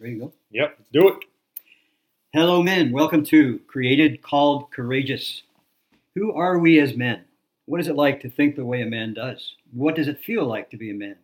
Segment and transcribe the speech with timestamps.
[0.00, 0.32] There you go.
[0.50, 1.16] Yep, let's do it.
[2.32, 2.90] Hello, men.
[2.90, 5.42] Welcome to Created, Called, Courageous.
[6.14, 7.26] Who are we as men?
[7.66, 9.56] What is it like to think the way a man does?
[9.74, 11.16] What does it feel like to be a man?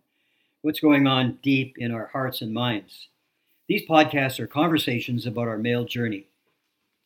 [0.61, 3.09] What's going on deep in our hearts and minds?
[3.67, 6.27] These podcasts are conversations about our male journey.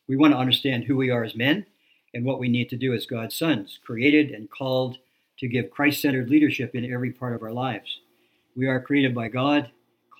[0.09, 1.65] We want to understand who we are as men
[2.13, 4.97] and what we need to do as God's sons, created and called
[5.39, 8.01] to give Christ centered leadership in every part of our lives.
[8.57, 9.71] We are created by God,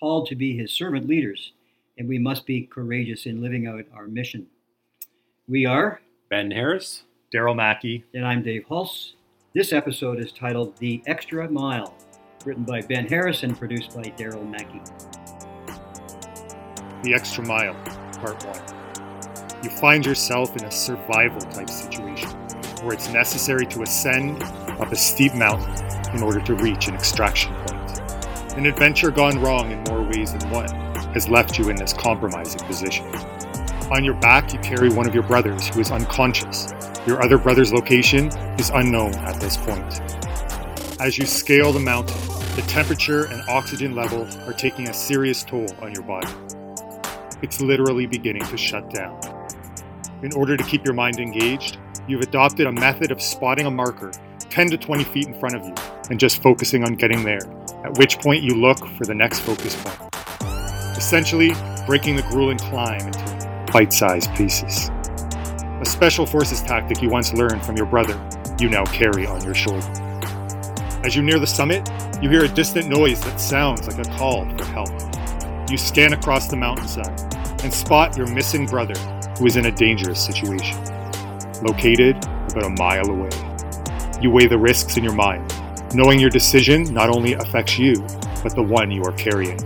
[0.02, 1.52] called to be his servant leaders,
[1.96, 4.44] and we must be courageous in living out our mission.
[5.46, 7.04] We are, Ben Harris.
[7.32, 8.02] Darryl Mackie.
[8.12, 9.14] and I'm Dave Halse.
[9.54, 11.94] This episode is titled The Extra Mile,
[12.44, 14.82] written by Ben Harris and produced by Darryl Mackie.
[17.04, 17.74] The Extra Mile,
[18.14, 19.62] Part 1.
[19.62, 22.28] You find yourself in a survival type situation
[22.82, 25.72] where it's necessary to ascend up a steep mountain
[26.12, 27.81] in order to reach an extraction point.
[28.56, 30.68] An adventure gone wrong in more ways than one
[31.14, 33.06] has left you in this compromising position.
[33.90, 36.70] On your back, you carry one of your brothers who is unconscious.
[37.06, 38.26] Your other brother's location
[38.58, 40.00] is unknown at this point.
[41.00, 42.20] As you scale the mountain,
[42.54, 46.28] the temperature and oxygen level are taking a serious toll on your body.
[47.40, 49.18] It's literally beginning to shut down.
[50.22, 54.12] In order to keep your mind engaged, you've adopted a method of spotting a marker
[54.50, 55.74] 10 to 20 feet in front of you
[56.12, 57.40] and just focusing on getting there,
[57.84, 60.14] at which point you look for the next focus point.
[60.94, 61.54] Essentially,
[61.86, 64.90] breaking the grueling climb into bite sized pieces.
[65.80, 68.12] A special forces tactic you once learned from your brother,
[68.60, 69.88] you now carry on your shoulder.
[71.02, 71.88] As you near the summit,
[72.20, 74.90] you hear a distant noise that sounds like a call for help.
[75.70, 77.18] You scan across the mountainside
[77.64, 78.98] and spot your missing brother
[79.38, 80.76] who is in a dangerous situation.
[81.62, 83.30] Located about a mile away.
[84.20, 85.50] You weigh the risks in your mind,
[85.94, 87.94] knowing your decision not only affects you,
[88.42, 89.58] but the one you are carrying.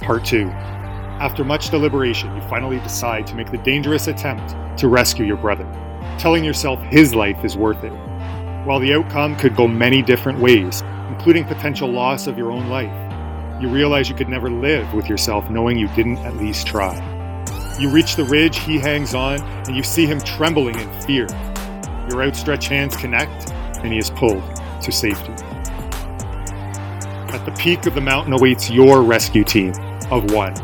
[0.00, 0.46] Part 2.
[1.22, 5.64] After much deliberation, you finally decide to make the dangerous attempt to rescue your brother,
[6.18, 7.92] telling yourself his life is worth it.
[8.64, 12.92] While the outcome could go many different ways, including potential loss of your own life,
[13.62, 17.11] you realize you could never live with yourself knowing you didn't at least try.
[17.82, 21.26] You reach the ridge he hangs on, and you see him trembling in fear.
[22.08, 24.44] Your outstretched hands connect, and he is pulled
[24.82, 25.32] to safety.
[27.32, 29.72] At the peak of the mountain awaits your rescue team
[30.12, 30.54] of one.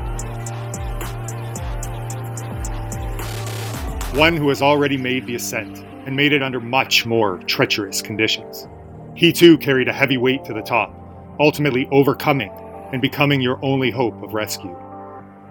[4.16, 8.68] One who has already made the ascent and made it under much more treacherous conditions.
[9.16, 10.94] He too carried a heavy weight to the top,
[11.40, 12.52] ultimately overcoming
[12.92, 14.76] and becoming your only hope of rescue.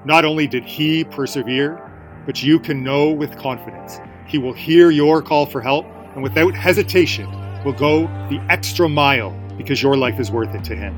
[0.08, 1.82] Not only did he persevere,
[2.26, 6.56] but you can know with confidence he will hear your call for help and without
[6.56, 7.30] hesitation
[7.66, 10.96] will go the extra mile because your life is worth it to him.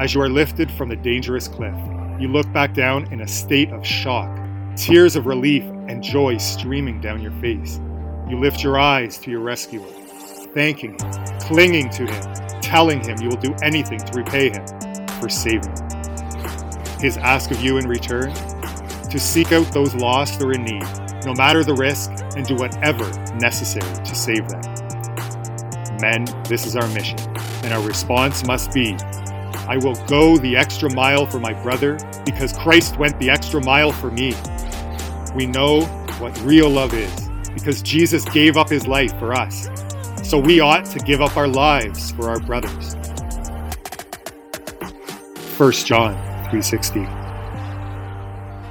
[0.00, 1.76] As you are lifted from the dangerous cliff,
[2.18, 4.36] you look back down in a state of shock,
[4.74, 7.78] tears of relief and joy streaming down your face.
[8.28, 9.86] You lift your eyes to your rescuer,
[10.54, 14.66] thanking him, clinging to him, telling him you will do anything to repay him
[15.20, 15.87] for saving him.
[17.00, 20.84] His ask of you in return to seek out those lost or in need,
[21.24, 24.60] no matter the risk, and do whatever necessary to save them.
[26.00, 27.18] Men, this is our mission,
[27.64, 28.96] and our response must be
[29.68, 33.92] I will go the extra mile for my brother because Christ went the extra mile
[33.92, 34.34] for me.
[35.34, 35.82] We know
[36.18, 39.68] what real love is because Jesus gave up his life for us.
[40.22, 42.94] So we ought to give up our lives for our brothers.
[45.58, 47.06] 1 John 3:16.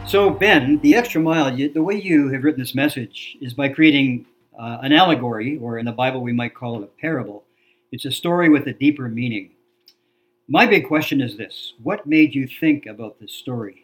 [0.07, 3.69] So, Ben, the extra mile, you, the way you have written this message is by
[3.69, 4.25] creating
[4.57, 7.43] uh, an allegory, or in the Bible we might call it a parable.
[7.91, 9.51] It's a story with a deeper meaning.
[10.47, 13.83] My big question is this What made you think about this story?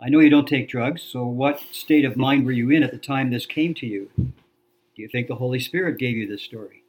[0.00, 2.92] I know you don't take drugs, so what state of mind were you in at
[2.92, 4.10] the time this came to you?
[4.16, 6.84] Do you think the Holy Spirit gave you this story?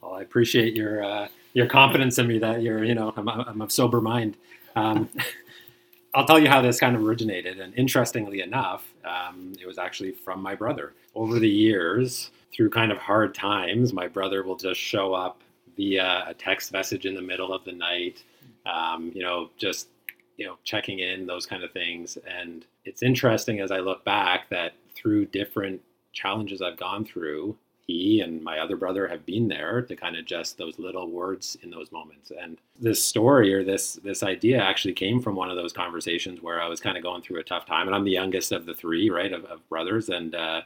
[0.00, 3.60] Well, I appreciate your uh, your confidence in me that you're, you know, I'm, I'm
[3.60, 4.36] of sober mind.
[4.78, 5.08] Um,
[6.14, 7.60] I'll tell you how this kind of originated.
[7.60, 10.94] And interestingly enough, um, it was actually from my brother.
[11.14, 15.42] Over the years, through kind of hard times, my brother will just show up
[15.76, 18.24] via a text message in the middle of the night,
[18.66, 19.88] um, you know, just,
[20.36, 22.16] you know, checking in, those kind of things.
[22.26, 25.80] And it's interesting as I look back that through different
[26.12, 27.56] challenges I've gone through,
[27.88, 31.56] he and my other brother have been there to kind of just those little words
[31.62, 32.30] in those moments.
[32.38, 36.62] And this story or this this idea actually came from one of those conversations where
[36.62, 38.74] I was kind of going through a tough time, and I'm the youngest of the
[38.74, 40.10] three, right, of, of brothers.
[40.10, 40.60] And uh,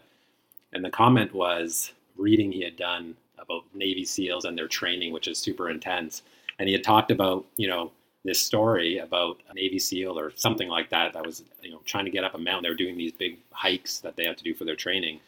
[0.72, 5.28] and the comment was reading he had done about Navy SEALs and their training, which
[5.28, 6.22] is super intense.
[6.58, 7.92] And he had talked about, you know,
[8.24, 12.04] this story about a Navy SEAL or something like that that was, you know, trying
[12.04, 12.64] to get up a mountain.
[12.64, 15.20] They were doing these big hikes that they had to do for their training.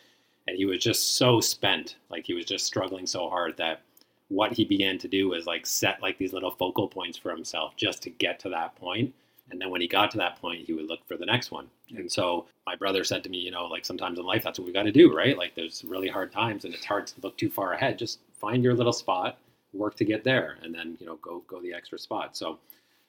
[0.46, 1.96] And he was just so spent.
[2.11, 3.82] Like he was just struggling so hard that
[4.29, 7.76] what he began to do was like set like these little focal points for himself
[7.76, 9.12] just to get to that point
[9.50, 11.69] and then when he got to that point, he would look for the next one.
[11.96, 14.67] And so my brother said to me, you know, like sometimes in life, that's what
[14.67, 15.37] we got to do, right?
[15.37, 17.99] Like there's really hard times and it's hard to look too far ahead.
[17.99, 19.38] Just find your little spot,
[19.73, 22.37] work to get there, and then, you know, go, go the extra spot.
[22.37, 22.58] So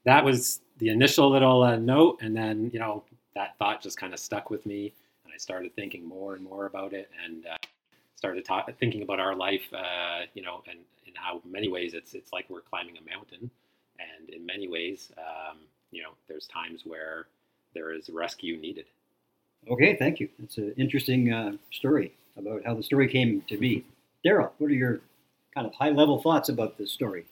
[0.04, 2.20] that was the initial little uh, note.
[2.22, 3.04] And then, you know,
[3.34, 4.94] that thought just kind of stuck with me.
[5.36, 7.58] I started thinking more and more about it and uh,
[8.16, 12.14] started ta- thinking about our life, uh, you know, and in how many ways it's,
[12.14, 13.52] it's like we're climbing a mountain.
[14.00, 15.58] And in many ways, um,
[15.92, 17.28] you know, there's times where
[17.74, 18.86] there is rescue needed.
[19.70, 20.30] Okay, thank you.
[20.42, 23.86] It's an interesting uh, story about how the story came to be.
[24.26, 25.02] Darryl, what are your
[25.54, 27.26] kind of high level thoughts about this story?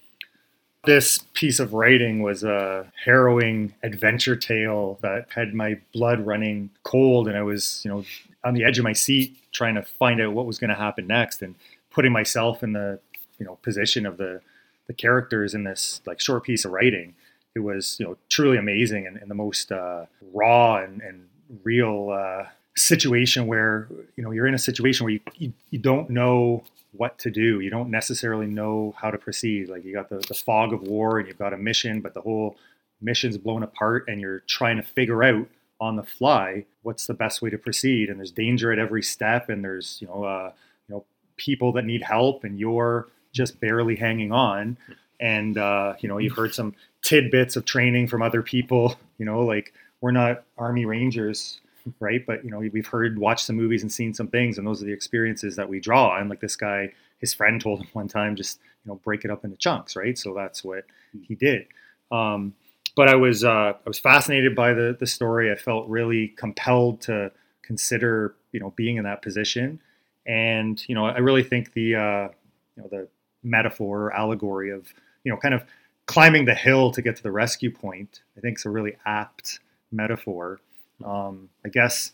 [0.85, 7.30] This piece of writing was a harrowing adventure tale that had my blood running cold,
[7.30, 8.03] and I was, you know,
[8.44, 11.07] on the edge of my seat trying to find out what was going to happen
[11.07, 11.56] next, and
[11.89, 13.00] putting myself in the,
[13.39, 14.41] you know, position of the
[14.88, 17.15] the characters in this like short piece of writing.
[17.56, 21.29] It was you know truly amazing and, and the most uh, raw and, and
[21.63, 23.88] real uh, situation where
[24.18, 27.59] you know you're in a situation where you, you, you don't know what to do.
[27.59, 29.69] You don't necessarily know how to proceed.
[29.69, 32.21] Like you got the, the fog of war and you've got a mission but the
[32.21, 32.57] whole
[33.01, 35.47] mission's blown apart and you're trying to figure out
[35.81, 38.09] on the fly what's the best way to proceed.
[38.09, 40.51] And there's danger at every step and there's you know uh,
[40.87, 41.05] you know
[41.35, 44.77] people that need help and you're just barely hanging on.
[45.19, 48.95] And uh, you know you've heard some tidbits of training from other people.
[49.19, 51.61] You know, like we're not Army Rangers,
[52.00, 52.25] right?
[52.25, 54.85] But you know, we've heard, watched some movies, and seen some things, and those are
[54.85, 56.18] the experiences that we draw.
[56.18, 59.31] And like this guy, his friend told him one time, just you know, break it
[59.31, 60.18] up into chunks, right?
[60.18, 60.85] So that's what
[61.27, 61.68] he did.
[62.12, 62.53] Um,
[62.95, 65.51] but I was uh, I was fascinated by the the story.
[65.51, 67.31] I felt really compelled to
[67.62, 69.79] consider you know being in that position,
[70.25, 72.27] and you know I really think the uh,
[72.75, 73.07] you know the
[73.44, 74.94] metaphor or allegory of
[75.24, 75.63] you know kind of
[76.06, 79.59] climbing the hill to get to the rescue point, I think is a really apt
[79.91, 80.59] metaphor.
[81.03, 82.11] Um, I guess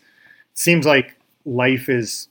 [0.52, 2.28] it seems like life is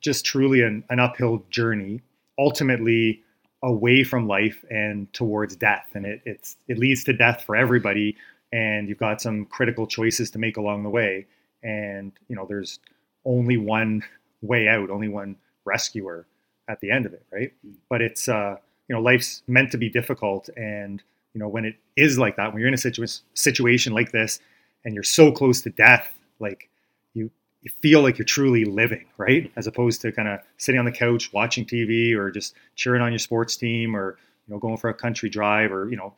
[0.00, 2.02] just truly an, an uphill journey,
[2.38, 3.22] ultimately
[3.62, 5.88] away from life and towards death.
[5.94, 8.16] And it, it's, it leads to death for everybody.
[8.52, 11.26] And you've got some critical choices to make along the way.
[11.62, 12.80] And, you know, there's
[13.24, 14.02] only one
[14.40, 16.26] way out, only one rescuer
[16.68, 17.52] at the end of it, right?
[17.64, 17.72] Hmm.
[17.88, 18.56] But it's, uh,
[18.92, 21.02] you know life's meant to be difficult and
[21.32, 24.38] you know when it is like that when you're in a situa- situation like this
[24.84, 26.68] and you're so close to death like
[27.14, 27.30] you
[27.62, 30.92] you feel like you're truly living right as opposed to kind of sitting on the
[30.92, 34.90] couch watching tv or just cheering on your sports team or you know going for
[34.90, 36.12] a country drive or you know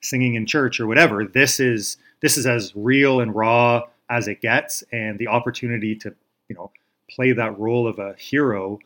[0.00, 4.40] singing in church or whatever this is this is as real and raw as it
[4.40, 6.14] gets and the opportunity to
[6.48, 6.70] you know
[7.10, 8.78] play that role of a hero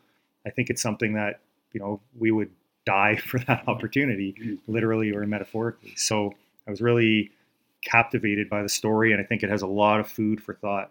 [0.46, 1.40] i think it's something that
[1.72, 2.50] you know we would
[2.84, 4.72] die for that opportunity, mm-hmm.
[4.72, 5.94] literally or metaphorically.
[5.96, 6.32] So
[6.66, 7.30] I was really
[7.82, 10.90] captivated by the story, and I think it has a lot of food for thought.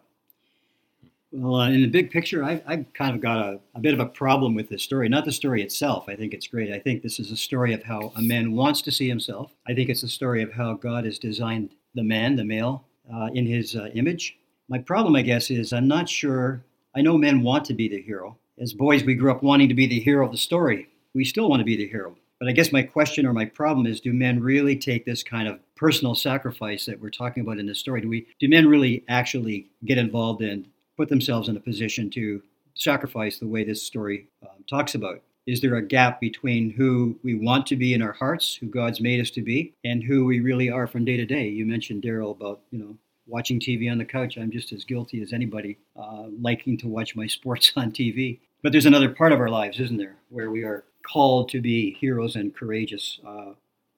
[1.32, 4.02] Well, uh, in the big picture, I, have kind of got a, a, bit of
[4.02, 5.08] a problem with this story.
[5.08, 6.10] Not the story itself.
[6.10, 6.74] I think it's great.
[6.74, 9.54] I think this is a story of how a man wants to see himself.
[9.66, 13.30] I think it's a story of how God has designed the man, the male, uh,
[13.34, 14.38] in his uh, image.
[14.68, 16.66] My problem, I guess, is I'm not sure.
[16.96, 18.38] I know men want to be the hero.
[18.60, 21.50] As boys, we grew up wanting to be the hero of the story we still
[21.50, 22.16] want to be the hero.
[22.42, 25.48] But I guess my question or my problem is do men really take this kind
[25.48, 28.02] of personal sacrifice that we're talking about in this story?
[28.02, 30.66] Do we do men really actually get involved and
[30.98, 32.42] put themselves in a position to
[32.74, 35.22] sacrifice the way this story um, talks about?
[35.46, 39.02] Is there a gap between who we want to be in our hearts, who God's
[39.02, 41.48] made us to be, and who we really are from day to day?
[41.48, 44.40] You mentioned Darryl about you know watching TV on the couch.
[44.40, 48.40] I'm just as guilty as anybody, uh, liking to watch my sports on TV.
[48.64, 51.94] But there's another part of our lives, isn't there, where we are called to be
[51.94, 53.52] heroes and courageous uh,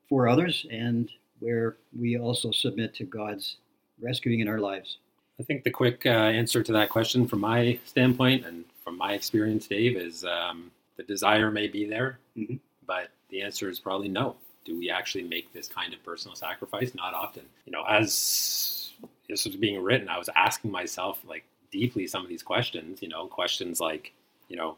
[0.09, 3.57] for others, and where we also submit to God's
[4.01, 4.97] rescuing in our lives.
[5.39, 9.13] I think the quick uh, answer to that question, from my standpoint and from my
[9.13, 12.55] experience, Dave, is um, the desire may be there, mm-hmm.
[12.85, 14.35] but the answer is probably no.
[14.63, 16.93] Do we actually make this kind of personal sacrifice?
[16.95, 17.43] Not often.
[17.65, 18.91] You know, as
[19.27, 23.01] this was being written, I was asking myself like deeply some of these questions.
[23.01, 24.13] You know, questions like,
[24.47, 24.77] you know,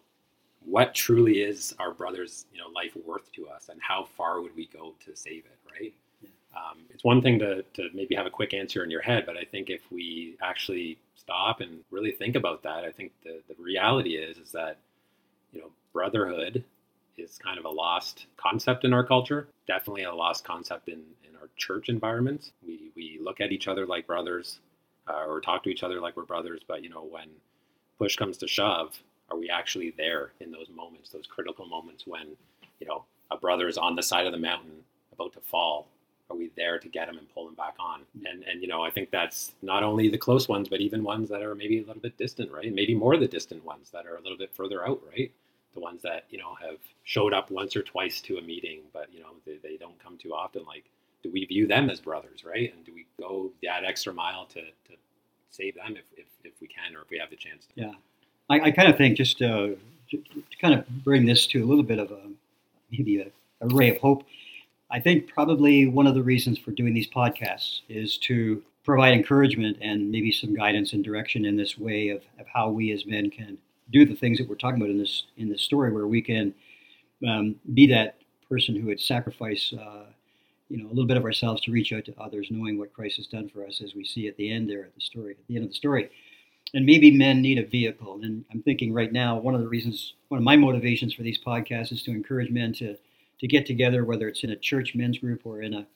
[0.66, 4.56] what truly is our brother's you know life worth to us and how far would
[4.56, 6.30] we go to save it right yeah.
[6.56, 9.38] um, it's one thing to, to maybe have a quick answer in your head but
[9.38, 13.56] i think if we actually stop and really think about that i think the, the
[13.62, 14.78] reality is is that
[15.52, 16.64] you know brotherhood
[17.18, 19.48] is kind of a lost concept in our culture.
[19.68, 22.52] Definitely a lost concept in, in our church environments.
[22.66, 24.60] We, we look at each other like brothers
[25.08, 27.30] uh, or talk to each other like we're brothers, but you know, when
[27.98, 28.98] push comes to shove,
[29.30, 32.36] are we actually there in those moments, those critical moments when,
[32.80, 35.88] you know, a brother is on the side of the mountain about to fall?
[36.30, 38.02] Are we there to get him and pull him back on?
[38.26, 41.30] And and you know, I think that's not only the close ones, but even ones
[41.30, 42.74] that are maybe a little bit distant, right?
[42.74, 45.32] Maybe more the distant ones that are a little bit further out, right?
[45.76, 49.14] The ones that you know have showed up once or twice to a meeting, but
[49.14, 50.64] you know they, they don't come too often.
[50.66, 50.86] Like,
[51.22, 52.74] do we view them as brothers, right?
[52.76, 54.94] And do we go that extra mile to, to
[55.52, 57.66] save them if, if, if we can or if we have the chance?
[57.68, 57.72] To?
[57.76, 57.94] Yeah,
[58.50, 59.70] I, I kind of think just uh,
[60.10, 62.22] to, to kind of bring this to a little bit of a
[62.92, 63.28] maybe a,
[63.62, 64.24] a ray of hope.
[64.92, 69.78] I think probably one of the reasons for doing these podcasts is to provide encouragement
[69.82, 73.32] and maybe some guidance and direction in this way of, of how we as men
[73.32, 73.58] can
[73.92, 76.54] do the things that we're talking about in this in this story, where we can
[77.28, 80.06] um, be that person who would sacrifice, uh,
[80.70, 83.18] you know, a little bit of ourselves to reach out to others, knowing what Christ
[83.18, 85.48] has done for us, as we see at the end there at the story, at
[85.48, 86.10] the end of the story.
[86.76, 88.20] And maybe men need a vehicle.
[88.22, 91.40] And I'm thinking right now, one of the reasons, one of my motivations for these
[91.40, 92.98] podcasts is to encourage men to
[93.40, 95.88] to get together, whether it's in a church men's group or in a,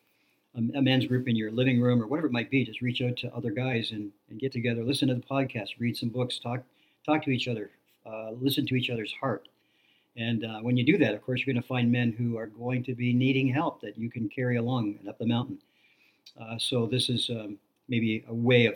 [0.56, 2.66] a, men's group in your living room or whatever it might be.
[2.66, 5.98] Just reach out to other guys and, and get together, listen to the podcast, read
[5.98, 6.62] some books, talk
[7.06, 7.72] talk to each other,
[8.06, 9.50] uh, listen to each other's heart.
[10.16, 12.48] And uh, when you do that, of course, you're going to find men who are
[12.48, 15.60] going to be needing help that you can carry along and up the mountain.
[16.40, 17.58] Uh, so this is um,
[17.90, 18.76] maybe a way of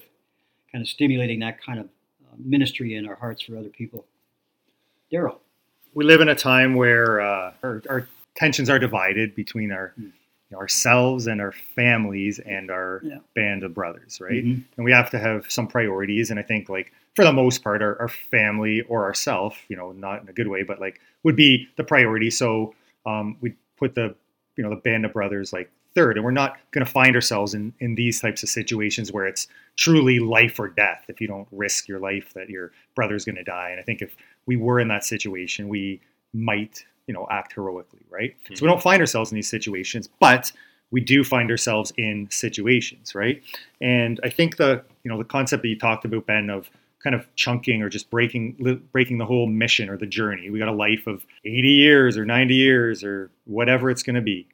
[0.72, 1.88] kind of stimulating that kind of
[2.38, 4.06] ministry in our hearts for other people.
[5.12, 5.38] Darryl.
[5.94, 10.12] We live in a time where uh, our, our tensions are divided between our mm.
[10.56, 13.18] ourselves and our families and our yeah.
[13.36, 14.44] band of brothers, right?
[14.44, 14.62] Mm-hmm.
[14.78, 16.32] And we have to have some priorities.
[16.32, 19.92] And I think like for the most part, our, our family or ourself, you know,
[19.92, 22.32] not in a good way, but like would be the priority.
[22.32, 22.74] So
[23.06, 24.16] um, we put the
[24.56, 27.54] you know the band of brothers like third, and we're not going to find ourselves
[27.54, 31.06] in in these types of situations where it's truly life or death.
[31.08, 33.70] If you don't risk your life, that your brother's going to die.
[33.72, 36.02] And I think if we were in that situation, we
[36.34, 38.56] might you know act heroically right mm-hmm.
[38.56, 40.52] so we don't find ourselves in these situations but
[40.92, 43.42] we do find ourselves in situations right
[43.82, 46.70] and i think the you know the concept that you talked about ben of
[47.04, 50.70] kind of chunking or just breaking breaking the whole mission or the journey we got
[50.70, 54.48] a life of 80 years or 90 years or whatever it's going to be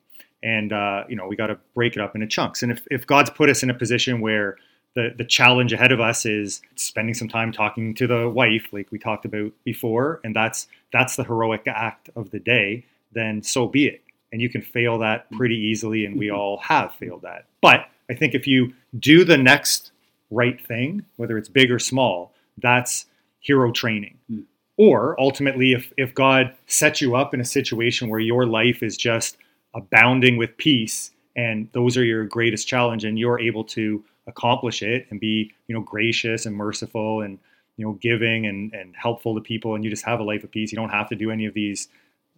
[0.43, 3.05] and uh, you know we got to break it up into chunks and if, if
[3.05, 4.57] god's put us in a position where
[4.95, 8.91] the, the challenge ahead of us is spending some time talking to the wife like
[8.91, 13.67] we talked about before and that's that's the heroic act of the day then so
[13.67, 16.35] be it and you can fail that pretty easily and we mm-hmm.
[16.35, 19.91] all have failed that but i think if you do the next
[20.31, 23.05] right thing whether it's big or small that's
[23.39, 24.43] hero training mm.
[24.77, 28.97] or ultimately if if god sets you up in a situation where your life is
[28.97, 29.37] just
[29.73, 35.07] abounding with peace and those are your greatest challenge and you're able to accomplish it
[35.09, 37.37] and be you know gracious and merciful and
[37.77, 40.51] you know giving and, and helpful to people and you just have a life of
[40.51, 40.71] peace.
[40.71, 41.89] You don't have to do any of these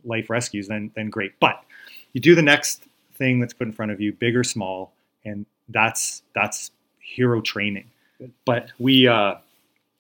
[0.03, 1.39] life rescues then then great.
[1.39, 1.63] But
[2.13, 2.83] you do the next
[3.15, 4.93] thing that's put in front of you big or small
[5.25, 7.85] and that's that's hero training.
[8.45, 9.35] But we uh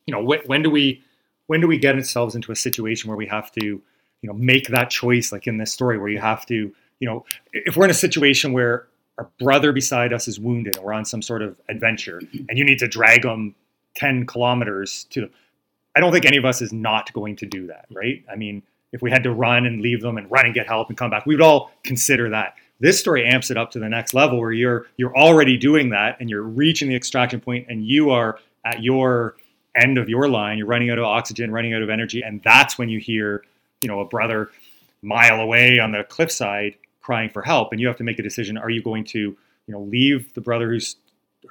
[0.05, 1.03] you know when, when do we
[1.47, 3.81] when do we get ourselves into a situation where we have to you
[4.27, 7.75] know make that choice like in this story where you have to you know if
[7.75, 11.21] we're in a situation where our brother beside us is wounded and we're on some
[11.21, 13.53] sort of adventure and you need to drag them
[13.95, 15.29] 10 kilometers to
[15.95, 18.23] I don't think any of us is not going to do that, right?
[18.31, 20.87] I mean, if we had to run and leave them and run and get help
[20.87, 22.55] and come back, we would all consider that.
[22.79, 26.17] This story amps it up to the next level where you're you're already doing that
[26.19, 29.35] and you're reaching the extraction point and you are at your
[29.75, 32.77] end of your line, you're running out of oxygen, running out of energy, and that's
[32.77, 33.43] when you hear,
[33.81, 34.49] you know, a brother
[35.01, 38.57] mile away on the cliffside crying for help, and you have to make a decision:
[38.57, 40.95] Are you going to, you know, leave the brother who's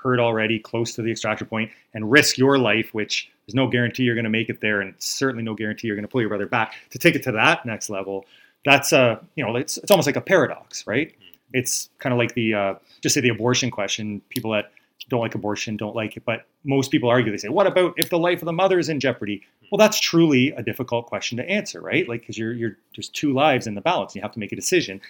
[0.02, 4.04] hurt already, close to the extraction point, and risk your life, which there's no guarantee
[4.04, 6.30] you're going to make it there, and certainly no guarantee you're going to pull your
[6.30, 6.74] brother back.
[6.90, 8.24] To take it to that next level,
[8.64, 11.08] that's a, you know, it's it's almost like a paradox, right?
[11.08, 11.26] Mm-hmm.
[11.52, 14.20] It's kind of like the uh, just say the abortion question.
[14.28, 14.72] People that
[15.08, 17.32] don't like abortion don't like it, but most people argue.
[17.32, 20.00] They say, "What about if the life of the mother is in jeopardy?" Well, that's
[20.00, 22.08] truly a difficult question to answer, right?
[22.08, 24.52] Like because you're you're there's two lives in the balance, and you have to make
[24.52, 25.00] a decision.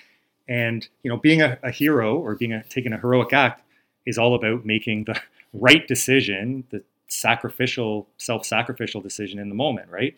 [0.48, 3.62] And you know, being a, a hero or being a, taking a heroic act
[4.06, 5.20] is all about making the
[5.52, 10.16] right decision, the sacrificial, self-sacrificial decision in the moment, right?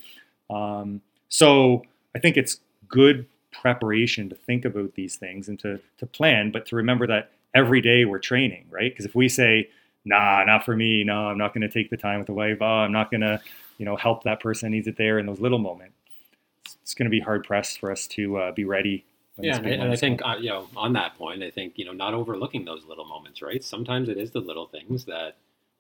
[0.51, 1.83] Um, so
[2.15, 6.67] I think it's good preparation to think about these things and to to plan, but
[6.67, 8.91] to remember that every day we're training, right?
[8.91, 9.69] Because if we say,
[10.05, 11.05] "Nah, not for me.
[11.05, 12.59] No, I'm not going to take the time with the wife.
[12.61, 13.41] Oh, I'm not going to,
[13.79, 15.95] you know, help that person needs it there in those little moments."
[16.83, 19.05] it's going to be hard pressed for us to uh, be ready.
[19.41, 21.85] Yeah, and, I- and I think uh, you know on that point, I think you
[21.85, 23.63] know not overlooking those little moments, right?
[23.65, 25.37] Sometimes it is the little things that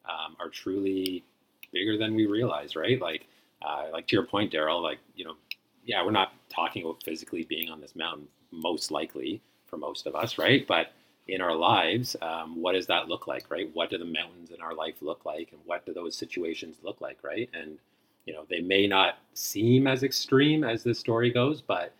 [0.06, 1.24] um, are truly
[1.72, 3.00] bigger than we realize, right?
[3.00, 3.26] Like,
[3.62, 4.82] uh, like to your point, Darryl.
[4.82, 5.36] Like, you know,
[5.84, 10.14] yeah, we're not talking about physically being on this mountain, most likely for most of
[10.14, 10.66] us, right?
[10.66, 10.92] But
[11.28, 13.70] in our lives, um, what does that look like, right?
[13.74, 17.00] What do the mountains in our life look like, and what do those situations look
[17.00, 17.48] like, right?
[17.54, 17.78] And
[18.26, 21.92] you know, they may not seem as extreme as this story goes, but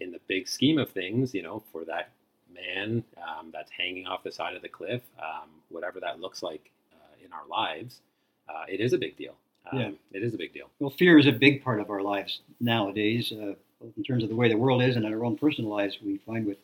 [0.00, 2.10] in the big scheme of things, you know, for that
[2.52, 6.70] man um, that's hanging off the side of the cliff, um, whatever that looks like
[6.92, 8.00] uh, in our lives,
[8.48, 9.34] uh, it is a big deal.
[9.72, 9.90] Um, Yeah.
[10.12, 10.68] It is a big deal.
[10.78, 14.28] Well, fear is a big part of our lives nowadays, uh, both in terms of
[14.28, 15.98] the way the world is and in our own personal lives.
[16.02, 16.58] We find with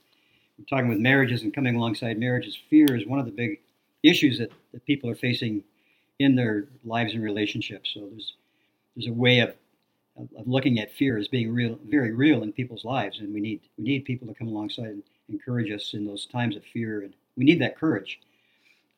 [0.58, 3.60] we're talking with marriages and coming alongside marriages, fear is one of the big
[4.02, 5.62] issues that, that people are facing
[6.18, 7.90] in their lives and relationships.
[7.92, 8.34] So there's
[8.94, 9.54] there's a way of,
[10.18, 13.60] of, looking at fear as being real, very real in people's lives, and we need
[13.78, 17.14] we need people to come alongside and encourage us in those times of fear, and
[17.36, 18.20] we need that courage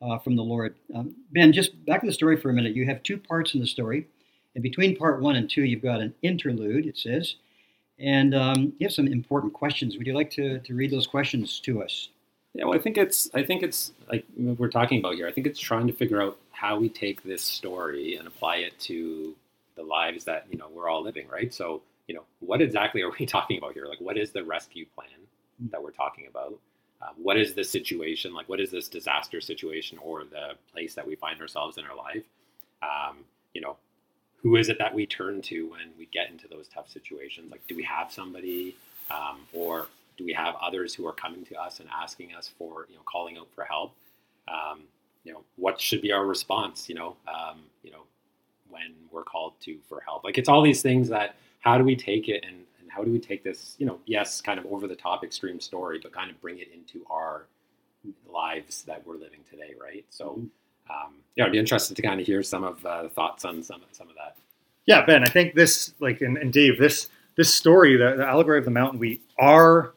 [0.01, 0.75] uh, from the Lord.
[0.93, 2.75] Um, ben, just back to the story for a minute.
[2.75, 4.07] You have two parts in the story.
[4.55, 7.35] And between part one and two, you've got an interlude, it says.
[7.99, 9.97] And um, you have some important questions.
[9.97, 12.09] Would you like to, to read those questions to us?
[12.53, 15.27] Yeah, well, I think it's I think it's like we're talking about here.
[15.27, 18.77] I think it's trying to figure out how we take this story and apply it
[18.81, 19.35] to
[19.79, 21.53] the lives that you know we're all living, right?
[21.53, 23.85] So, you know, what exactly are we talking about here?
[23.85, 25.19] Like, what is the rescue plan
[25.71, 26.59] that we're talking about?
[27.01, 28.33] Um, what is the situation?
[28.33, 31.95] Like, what is this disaster situation or the place that we find ourselves in our
[31.95, 32.25] life?
[32.83, 33.19] Um,
[33.53, 33.77] you know,
[34.35, 37.51] who is it that we turn to when we get into those tough situations?
[37.51, 38.75] Like, do we have somebody,
[39.09, 42.85] um, or do we have others who are coming to us and asking us for,
[42.89, 43.93] you know, calling out for help?
[44.49, 44.81] Um,
[45.23, 46.89] you know, what should be our response?
[46.89, 48.03] You know, um, you know,
[48.69, 50.23] when we're called to for help.
[50.23, 53.11] Like, it's all these things that how do we take it and and how do
[53.11, 53.75] we take this?
[53.77, 56.69] You know, yes, kind of over the top extreme story, but kind of bring it
[56.73, 57.45] into our
[58.31, 60.05] lives that we're living today, right?
[60.09, 60.41] So.
[60.91, 63.61] Um, yeah, I'd be interested to kind of hear some of uh, the thoughts on
[63.61, 64.37] some some of that.
[64.87, 68.57] Yeah, Ben, I think this, like, and, and Dave, this this story, the, the allegory
[68.57, 69.93] of the mountain, we are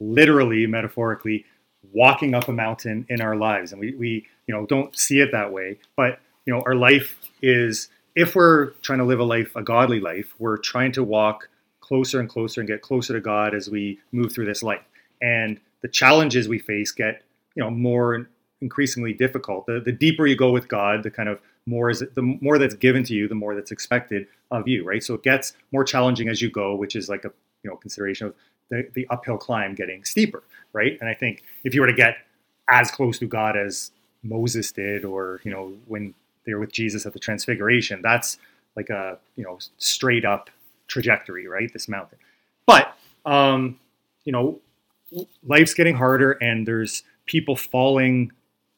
[0.00, 1.44] literally, metaphorically,
[1.92, 5.30] walking up a mountain in our lives, and we, we, you know, don't see it
[5.32, 5.78] that way.
[5.94, 10.00] But you know, our life is, if we're trying to live a life, a godly
[10.00, 11.48] life, we're trying to walk
[11.80, 14.84] closer and closer and get closer to God as we move through this life.
[15.20, 17.22] And the challenges we face get,
[17.54, 18.28] you know, more
[18.60, 19.66] increasingly difficult.
[19.66, 22.74] The, the deeper you go with God, the kind of more is the more that's
[22.74, 25.02] given to you, the more that's expected of you, right?
[25.02, 28.28] So it gets more challenging as you go, which is like a you know consideration
[28.28, 28.34] of
[28.70, 30.42] the, the uphill climb getting steeper,
[30.72, 30.96] right?
[31.00, 32.16] And I think if you were to get
[32.68, 33.92] as close to God as
[34.22, 38.38] Moses did, or you know when they were with Jesus at the Transfiguration, that's
[38.76, 40.50] like a you know straight up
[40.88, 41.72] trajectory, right?
[41.72, 42.18] This mountain,
[42.66, 43.78] but um,
[44.24, 44.60] you know
[45.46, 48.32] life's getting harder, and there's people falling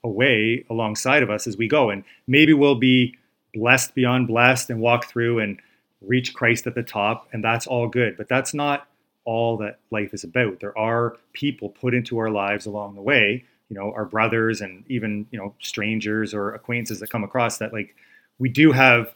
[0.04, 1.90] away alongside of us as we go.
[1.90, 3.16] And maybe we'll be
[3.54, 5.60] blessed beyond blessed and walk through and
[6.00, 8.16] reach Christ at the top, and that's all good.
[8.16, 8.88] But that's not
[9.24, 10.60] all that life is about.
[10.60, 14.84] There are people put into our lives along the way, you know, our brothers and
[14.90, 17.94] even, you know, strangers or acquaintances that come across that like
[18.38, 19.14] we do have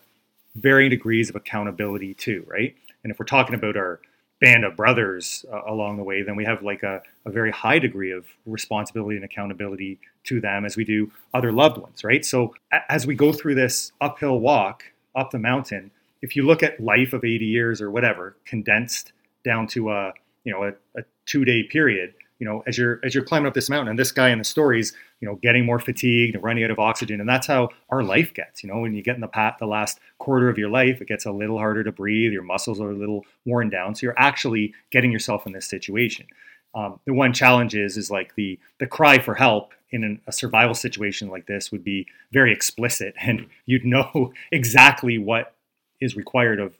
[0.54, 2.74] varying degrees of accountability too, right?
[3.04, 4.00] And if we're talking about our
[4.40, 7.78] band of brothers uh, along the way, then we have like a, a very high
[7.78, 12.24] degree of responsibility and accountability to them as we do other loved ones, right?
[12.24, 15.90] So a- as we go through this uphill walk up the mountain,
[16.22, 19.12] if you look at life of 80 years or whatever, condensed
[19.44, 20.14] down to a
[20.44, 23.54] you know a, a two day period, you know, as you're as you're climbing up
[23.54, 26.64] this mountain, and this guy in the stories, you know, getting more fatigued and running
[26.64, 28.62] out of oxygen, and that's how our life gets.
[28.62, 31.08] You know, when you get in the pat the last quarter of your life, it
[31.08, 32.32] gets a little harder to breathe.
[32.32, 36.26] Your muscles are a little worn down, so you're actually getting yourself in this situation.
[36.74, 40.32] Um, the one challenge is is like the the cry for help in an, a
[40.32, 45.54] survival situation like this would be very explicit, and you'd know exactly what
[46.00, 46.76] is required of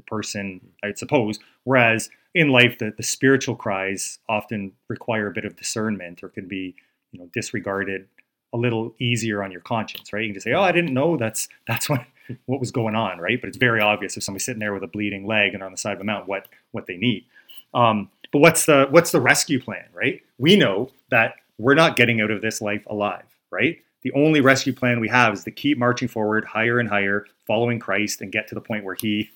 [0.00, 1.38] the person, I suppose.
[1.64, 6.48] Whereas in life, the, the spiritual cries often require a bit of discernment or can
[6.48, 6.74] be,
[7.12, 8.06] you know, disregarded
[8.52, 10.22] a little easier on your conscience, right?
[10.22, 12.04] You can just say, "Oh, I didn't know that's that's what
[12.46, 13.40] what was going on," right?
[13.40, 15.78] But it's very obvious if somebody's sitting there with a bleeding leg and on the
[15.78, 17.26] side of a mountain, what what they need.
[17.74, 20.22] Um, but what's the what's the rescue plan, right?
[20.38, 23.78] We know that we're not getting out of this life alive, right?
[24.02, 27.78] The only rescue plan we have is to keep marching forward, higher and higher, following
[27.78, 29.30] Christ, and get to the point where He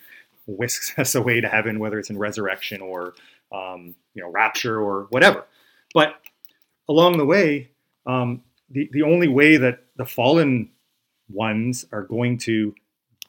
[0.46, 3.14] whisks us away to heaven, whether it's in resurrection or
[3.52, 5.44] um, you know rapture or whatever.
[5.92, 6.20] But
[6.88, 7.70] along the way,
[8.06, 10.70] um, the the only way that the fallen
[11.28, 12.74] ones are going to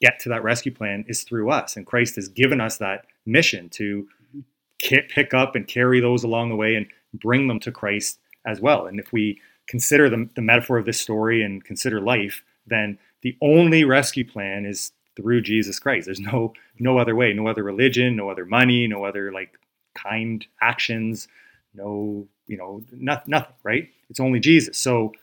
[0.02, 3.70] get to that rescue plan is through us, and Christ has given us that mission
[3.70, 4.08] to
[4.80, 8.88] pick up and carry those along the way and bring them to Christ as well.
[8.88, 13.36] And if we consider the, the metaphor of this story and consider life, then the
[13.42, 16.06] only rescue plan is through Jesus Christ.
[16.06, 19.58] There's no no other way, no other religion, no other money, no other like
[19.96, 21.28] kind actions,
[21.74, 23.90] no you know nothing, nothing right?
[24.10, 24.78] It's only Jesus.
[24.78, 25.14] So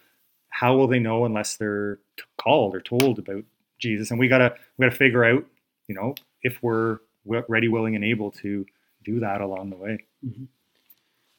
[0.50, 1.98] how will they know unless they're
[2.38, 3.44] called or told about
[3.78, 4.10] Jesus?
[4.10, 5.44] And we gotta we gotta figure out
[5.88, 8.66] you know if we're ready, willing, and able to
[9.04, 10.04] do that along the way.
[10.24, 10.44] Mm-hmm.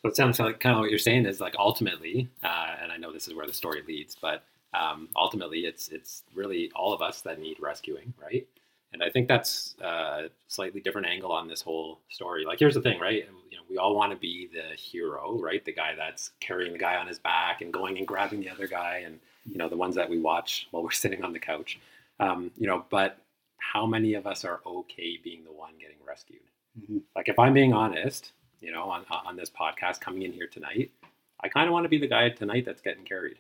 [0.02, 2.98] So it sounds like kind of what you're saying is like ultimately, uh, and I
[2.98, 7.02] know this is where the story leads, but um, ultimately it's it's really all of
[7.02, 8.48] us that need rescuing, right?
[8.94, 12.46] And I think that's a slightly different angle on this whole story.
[12.46, 13.26] Like, here's the thing, right?
[13.50, 15.66] You know, we all want to be the hero, right?
[15.66, 18.68] The guy that's carrying the guy on his back and going and grabbing the other
[18.68, 21.80] guy, and you know, the ones that we watch while we're sitting on the couch.
[22.20, 23.18] Um, you know, but
[23.58, 26.42] how many of us are okay being the one getting rescued?
[26.80, 27.00] Mm-hmm.
[27.16, 28.32] Like, if I'm being honest,
[28.62, 30.92] you know, on on this podcast coming in here tonight,
[31.44, 33.38] I kind of want to be the guy tonight that's getting carried.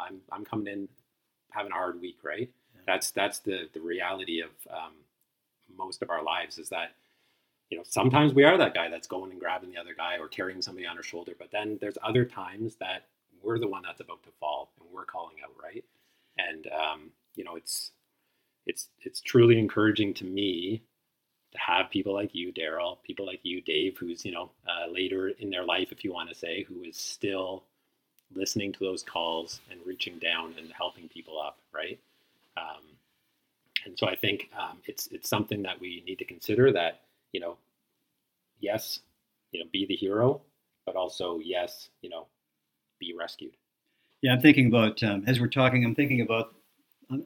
[0.00, 0.88] I'm I'm coming in
[1.50, 2.50] having a hard week, right?
[2.86, 4.92] That's that's the the reality of um,
[5.76, 6.92] most of our lives is that
[7.70, 10.28] you know sometimes we are that guy that's going and grabbing the other guy or
[10.28, 13.06] carrying somebody on our shoulder, but then there's other times that
[13.42, 15.84] we're the one that's about to fall and we're calling out, right?
[16.38, 17.92] And um, you know it's
[18.66, 20.82] it's it's truly encouraging to me
[21.52, 25.28] to have people like you, Darryl, people like you, Dave, who's you know uh, later
[25.28, 27.64] in their life, if you want to say, who is still
[28.34, 31.98] listening to those calls and reaching down and helping people up, right?
[32.56, 32.82] Um,
[33.84, 37.00] and so I think um, it's it's something that we need to consider that
[37.32, 37.56] you know,
[38.60, 39.00] yes,
[39.52, 40.40] you know, be the hero,
[40.86, 42.26] but also yes, you know,
[42.98, 43.56] be rescued.
[44.22, 45.84] Yeah, I'm thinking about um, as we're talking.
[45.84, 46.54] I'm thinking about.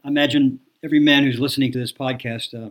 [0.04, 2.54] Imagine every man who's listening to this podcast.
[2.54, 2.70] Uh,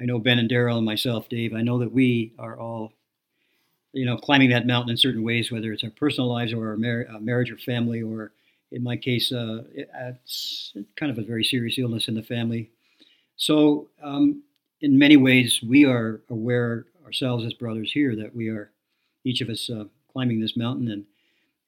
[0.00, 1.54] I know Ben and Darryl and myself, Dave.
[1.54, 2.92] I know that we are all,
[3.96, 6.76] you know, climbing that mountain in certain ways, whether it's our personal lives or our
[6.76, 8.32] mar- uh, marriage or family or
[8.70, 12.70] in my case, uh, it's kind of a very serious illness in the family.
[13.36, 14.42] So, um,
[14.82, 18.70] in many ways, we are aware ourselves as brothers here that we are
[19.24, 21.04] each of us uh, climbing this mountain, and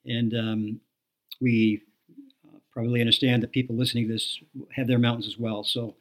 [0.05, 0.81] and um,
[1.41, 1.83] we
[2.47, 4.39] uh, probably understand that people listening to this
[4.75, 5.65] have their mountains as well.
[5.65, 5.95] So,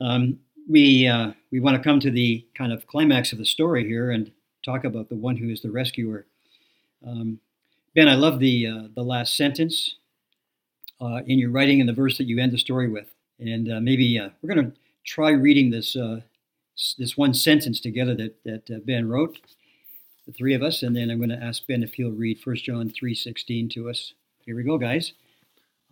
[0.00, 0.38] um,
[0.70, 4.10] we uh, we want to come to the kind of climax of the story here
[4.12, 4.30] and
[4.64, 6.26] talk about the one who is the rescuer.
[7.06, 7.40] Um,
[7.94, 9.96] ben, I love the uh, the last sentence
[11.00, 13.08] uh, in your writing and the verse that you end the story with.
[13.38, 16.20] And uh, maybe uh, we're going to try reading this uh,
[16.98, 19.38] this one sentence together that that uh, Ben wrote,
[20.26, 22.56] the three of us, and then I'm going to ask Ben if he'll read 1
[22.56, 24.14] John 3:16 to us.
[24.44, 25.12] Here we go, guys.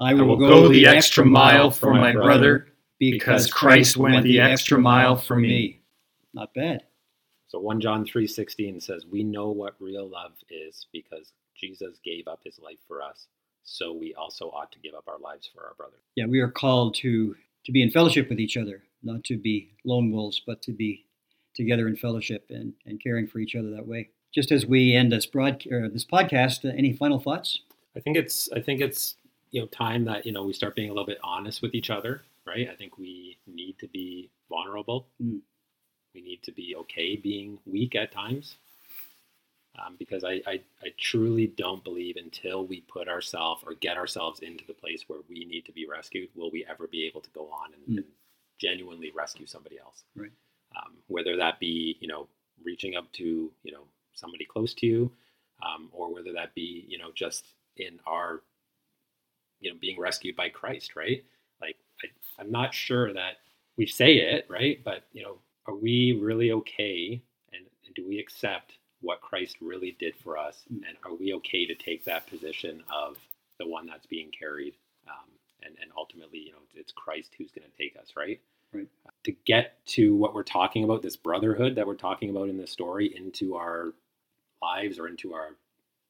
[0.00, 4.22] I will, I will go, go, the extra mile for my brother because Christ went
[4.22, 5.80] the extra mile for me.
[6.34, 6.84] Not bad.
[7.48, 12.44] So 1 John 3:16 says, "We know what real love is because Jesus gave up
[12.44, 13.28] his life for us."
[13.68, 15.96] so we also ought to give up our lives for our brother.
[16.16, 19.70] Yeah, we are called to to be in fellowship with each other, not to be
[19.84, 21.04] lone wolves, but to be
[21.54, 24.08] together in fellowship and, and caring for each other that way.
[24.34, 27.60] Just as we end this broad this podcast, uh, any final thoughts?
[27.96, 29.16] I think it's I think it's
[29.50, 31.90] you know time that you know we start being a little bit honest with each
[31.90, 32.68] other, right?
[32.70, 35.08] I think we need to be vulnerable.
[35.22, 35.40] Mm.
[36.14, 38.56] We need to be okay being weak at times
[39.78, 44.40] um, because I, I, I, truly don't believe until we put ourselves or get ourselves
[44.40, 47.30] into the place where we need to be rescued, will we ever be able to
[47.30, 47.98] go on and, mm.
[47.98, 48.06] and
[48.58, 50.04] genuinely rescue somebody else.
[50.16, 50.32] Right.
[50.76, 52.28] Um, whether that be, you know,
[52.64, 55.10] reaching up to, you know, somebody close to you,
[55.62, 58.42] um, or whether that be, you know, just in our,
[59.60, 61.24] you know, being rescued by Christ, right?
[61.60, 62.08] Like, I,
[62.40, 63.34] I'm not sure that
[63.76, 64.82] we say it, right?
[64.84, 69.96] But, you know, are we really okay and, and do we accept what Christ really
[69.98, 70.78] did for us, mm.
[70.86, 73.16] and are we okay to take that position of
[73.58, 74.74] the one that's being carried?
[75.06, 75.30] Um,
[75.62, 78.40] and, and ultimately, you know, it's Christ who's going to take us, right?
[78.72, 78.88] Right.
[79.06, 82.58] Uh, to get to what we're talking about, this brotherhood that we're talking about in
[82.58, 83.92] this story, into our
[84.60, 85.50] lives or into our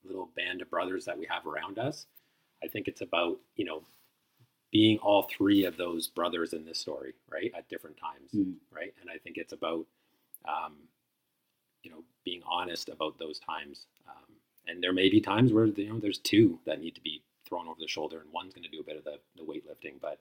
[0.05, 2.07] little band of brothers that we have around us,
[2.63, 3.83] I think it's about you know
[4.71, 8.55] being all three of those brothers in this story, right, at different times, mm.
[8.71, 8.93] right?
[9.01, 9.87] And I think it's about
[10.47, 10.75] um,
[11.83, 13.87] you know being honest about those times.
[14.09, 14.35] Um,
[14.67, 17.69] and there may be times where you know there's two that need to be thrown
[17.69, 19.95] over the shoulder, and one's going to do a bit of the, the weightlifting.
[20.01, 20.21] But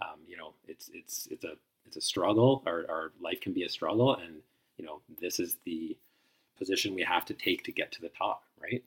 [0.00, 1.52] um, you know, it's it's it's a
[1.86, 2.62] it's a struggle.
[2.66, 4.42] Our, our life can be a struggle, and
[4.76, 5.96] you know, this is the
[6.56, 8.82] position we have to take to get to the top, right,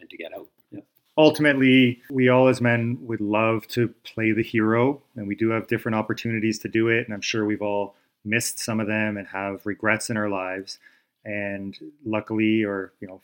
[0.00, 0.48] and to get out.
[0.70, 0.80] Yeah.
[1.18, 5.66] Ultimately, we all as men would love to play the hero, and we do have
[5.66, 7.06] different opportunities to do it.
[7.06, 7.94] And I'm sure we've all
[8.24, 10.78] missed some of them and have regrets in our lives.
[11.24, 13.20] and luckily, or you know,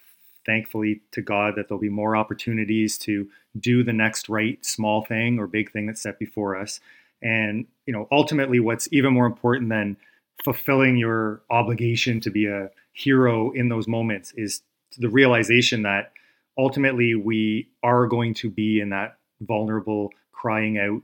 [0.47, 5.39] thankfully to God, that there'll be more opportunities to do the next right small thing
[5.39, 6.81] or big thing that's set before us.
[7.23, 9.97] And you know, ultimately, what's even more important than
[10.45, 14.63] fulfilling your obligation to be a hero in those moments is
[14.97, 16.13] the realization that
[16.59, 21.01] ultimately we are going to be in that vulnerable, crying out,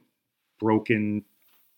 [0.59, 1.25] broken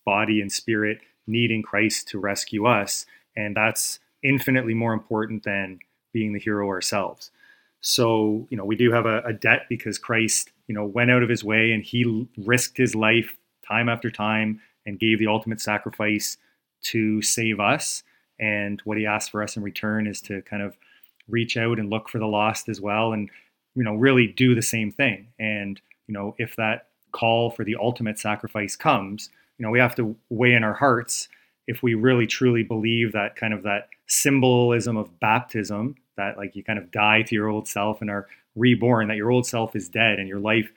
[0.04, 3.04] body and spirit, needing Christ to rescue us.
[3.36, 5.78] And that's infinitely more important than
[6.12, 7.30] being the hero ourselves.
[7.80, 11.22] So, you know, we do have a, a debt because Christ, you know, went out
[11.22, 13.36] of his way and he risked his life
[13.66, 16.38] time after time and gave the ultimate sacrifice
[16.84, 18.02] to save us.
[18.38, 20.76] And what he asks for us in return is to kind of
[21.28, 23.28] reach out and look for the lost as well and,
[23.76, 25.28] you know, really do the same thing.
[25.38, 29.94] And, you know, if that call for the ultimate sacrifice comes, you know, we have
[29.96, 31.28] to weigh in our hearts
[31.66, 36.64] if we really truly believe that kind of that symbolism of baptism, that like you
[36.64, 39.88] kind of die to your old self and are reborn, that your old self is
[39.88, 40.70] dead and your life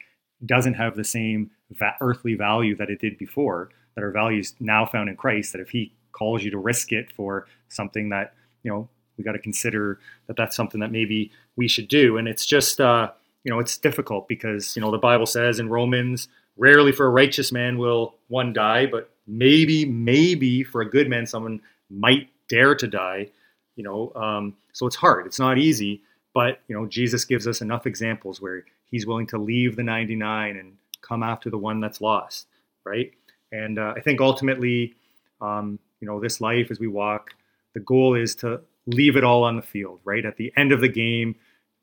[0.45, 4.85] doesn't have the same va- earthly value that it did before, that our values now
[4.85, 8.33] found in Christ, that if He calls you to risk it for something that,
[8.63, 12.17] you know, we got to consider that that's something that maybe we should do.
[12.17, 13.11] And it's just, uh,
[13.43, 17.09] you know, it's difficult because, you know, the Bible says in Romans, rarely for a
[17.09, 22.73] righteous man will one die, but maybe, maybe for a good man, someone might dare
[22.75, 23.29] to die.
[23.75, 25.25] You know, um, so it's hard.
[25.27, 26.01] It's not easy,
[26.33, 30.57] but you know, Jesus gives us enough examples where he's willing to leave the 99
[30.57, 32.47] and come after the one that's lost,
[32.85, 33.11] right?
[33.51, 34.95] And uh, I think ultimately,
[35.41, 37.31] um, you know, this life as we walk,
[37.73, 40.25] the goal is to leave it all on the field, right?
[40.25, 41.35] At the end of the game,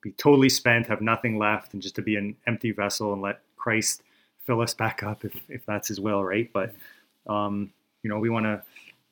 [0.02, 3.40] be totally spent, have nothing left, and just to be an empty vessel and let
[3.56, 4.02] Christ
[4.44, 6.50] fill us back up if, if that's his will, right?
[6.52, 6.74] But,
[7.26, 8.62] um, you know, we want to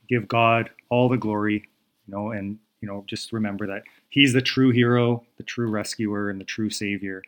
[0.09, 1.69] give God all the glory,
[2.07, 6.31] you know, and, you know, just remember that he's the true hero, the true rescuer,
[6.31, 7.23] and the true savior.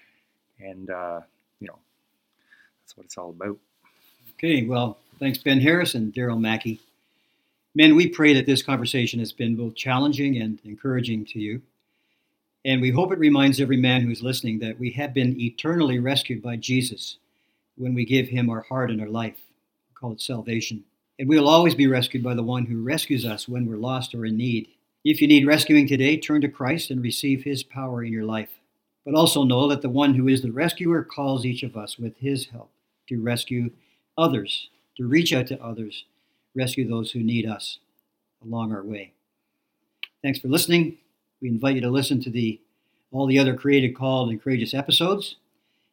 [0.61, 1.21] And, uh,
[1.61, 1.79] you know,
[2.83, 3.59] that's what it's all about.
[4.35, 6.81] Okay, well, thanks, Ben Harris and Darryl Mackie.
[7.77, 11.61] Men, we pray that this conversation has been both challenging and encouraging to you.
[12.65, 15.99] And we hope it reminds every man who is listening that we have been eternally
[15.99, 17.19] rescued by Jesus
[17.77, 19.37] when we give him our heart and our life.
[19.91, 20.85] We call it salvation.
[21.19, 24.25] And we'll always be rescued by the one who rescues us when we're lost or
[24.25, 24.69] in need.
[25.05, 28.59] If you need rescuing today, turn to Christ and receive his power in your life.
[29.05, 32.17] But also know that the one who is the rescuer calls each of us with
[32.17, 32.71] his help
[33.11, 33.73] to rescue
[34.17, 36.07] others, to reach out to others,
[36.57, 37.79] rescue those who need us
[38.43, 39.13] along our way.
[40.23, 40.99] Thanks for listening.
[41.41, 42.61] We invite you to listen to the
[43.13, 45.37] all the other created, called, and courageous episodes.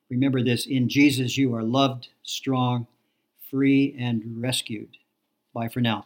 [0.10, 2.88] Remember this in Jesus, you are loved, strong,
[3.50, 4.98] free, and rescued.
[5.54, 6.06] Bye for now.